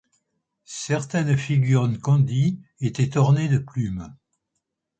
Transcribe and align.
Certaines 0.65 1.37
figures 1.37 1.87
Nkondi 1.87 2.59
étaient 2.79 3.17
ornées 3.19 3.49
de 3.49 3.59
plumes. 3.59 4.11